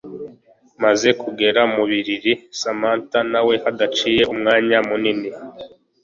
Maze 0.83 1.09
kugera 1.21 1.61
mu 1.75 1.81
biriri 1.89 2.33
Samantha 2.59 3.19
nawe 3.31 3.53
hadaciye 3.63 4.23
umwanya 4.33 4.77
munini 4.87 5.29